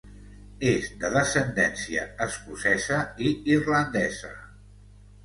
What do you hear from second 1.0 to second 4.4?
de descendència escocesa i irlandesa.